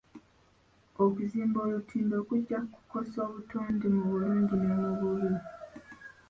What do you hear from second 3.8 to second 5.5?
mu bulungi ne mu bubi.